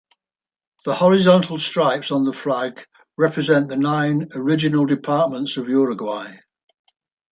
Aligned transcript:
The 0.83 0.95
horizontal 0.95 1.59
stripes 1.59 2.09
on 2.09 2.25
the 2.25 2.33
flag 2.33 2.87
represent 3.17 3.67
the 3.69 3.75
nine 3.77 4.29
original 4.33 4.87
departments 4.87 5.57
of 5.57 5.69
Uruguay. 5.69 6.37